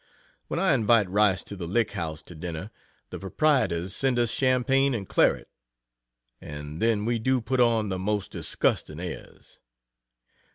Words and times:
When 0.47 0.59
I 0.59 0.73
invite 0.73 1.07
Rice 1.11 1.43
to 1.43 1.55
the 1.55 1.67
Lick 1.67 1.91
House 1.91 2.23
to 2.23 2.33
dinner, 2.33 2.71
the 3.11 3.19
proprietors 3.19 3.95
send 3.95 4.17
us 4.17 4.31
champagne 4.31 4.95
and 4.95 5.07
claret, 5.07 5.47
and 6.41 6.81
then 6.81 7.05
we 7.05 7.19
do 7.19 7.39
put 7.39 7.59
on 7.59 7.89
the 7.89 7.99
most 7.99 8.31
disgusting 8.31 8.99
airs. 8.99 9.59